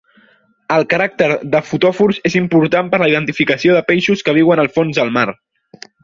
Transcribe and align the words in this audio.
El 0.75 0.85
caràcter 0.91 1.25
de 1.55 1.59
fotòfors 1.65 2.21
és 2.29 2.37
important 2.39 2.89
per 2.93 2.99
la 3.03 3.09
identificació 3.11 3.75
de 3.77 3.83
peixos 3.91 4.25
que 4.29 4.35
viuen 4.39 4.63
al 4.63 4.71
fons 4.79 5.01
del 5.01 5.13
mar. 5.19 5.27